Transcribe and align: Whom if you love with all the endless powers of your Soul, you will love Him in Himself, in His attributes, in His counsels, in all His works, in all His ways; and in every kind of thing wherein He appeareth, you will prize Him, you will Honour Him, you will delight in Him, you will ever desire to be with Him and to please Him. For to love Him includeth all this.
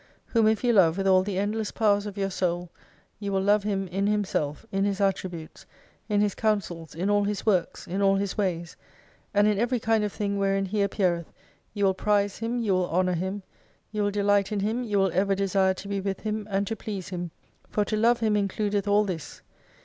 Whom 0.29 0.47
if 0.47 0.63
you 0.63 0.73
love 0.73 0.97
with 0.97 1.05
all 1.05 1.21
the 1.21 1.37
endless 1.37 1.69
powers 1.71 2.07
of 2.07 2.17
your 2.17 2.31
Soul, 2.31 2.71
you 3.19 3.31
will 3.31 3.39
love 3.39 3.61
Him 3.61 3.87
in 3.89 4.07
Himself, 4.07 4.65
in 4.71 4.83
His 4.83 4.99
attributes, 4.99 5.67
in 6.09 6.21
His 6.21 6.33
counsels, 6.33 6.95
in 6.95 7.07
all 7.07 7.23
His 7.23 7.45
works, 7.45 7.85
in 7.85 8.01
all 8.01 8.15
His 8.15 8.35
ways; 8.35 8.75
and 9.31 9.47
in 9.47 9.59
every 9.59 9.79
kind 9.79 10.03
of 10.03 10.11
thing 10.11 10.39
wherein 10.39 10.65
He 10.65 10.81
appeareth, 10.81 11.31
you 11.75 11.85
will 11.85 11.93
prize 11.93 12.39
Him, 12.39 12.57
you 12.57 12.73
will 12.73 12.89
Honour 12.89 13.13
Him, 13.13 13.43
you 13.91 14.01
will 14.01 14.09
delight 14.09 14.51
in 14.51 14.61
Him, 14.61 14.83
you 14.83 14.97
will 14.97 15.11
ever 15.13 15.35
desire 15.35 15.75
to 15.75 15.87
be 15.87 16.01
with 16.01 16.21
Him 16.21 16.47
and 16.49 16.65
to 16.65 16.75
please 16.75 17.09
Him. 17.09 17.29
For 17.69 17.85
to 17.85 17.95
love 17.95 18.21
Him 18.21 18.35
includeth 18.35 18.87
all 18.87 19.03
this. 19.05 19.43